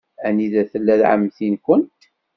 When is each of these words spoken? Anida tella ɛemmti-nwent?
Anida 0.27 0.63
tella 0.71 0.93
ɛemmti-nwent? 1.11 2.01